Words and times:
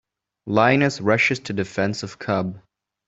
Lioness 0.47 0.99
Rushes 0.99 1.37
to 1.41 1.53
Defense 1.53 2.01
of 2.01 2.17
Cub. 2.17 2.59